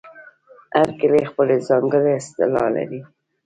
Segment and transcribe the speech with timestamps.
[0.75, 3.01] هر کلی خپله ځانګړې اصطلاح لري.